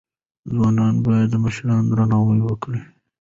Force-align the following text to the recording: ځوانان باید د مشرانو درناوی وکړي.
ځوانان 0.53 0.93
باید 1.05 1.27
د 1.31 1.35
مشرانو 1.45 1.87
درناوی 1.91 2.39
وکړي. 2.43 2.81